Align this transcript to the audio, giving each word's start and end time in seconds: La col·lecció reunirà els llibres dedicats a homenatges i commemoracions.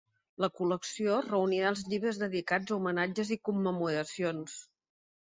La 0.43 0.47
col·lecció 0.59 1.17
reunirà 1.25 1.67
els 1.73 1.83
llibres 1.91 2.19
dedicats 2.21 2.73
a 2.73 2.79
homenatges 2.79 3.33
i 3.37 3.39
commemoracions. 3.51 4.57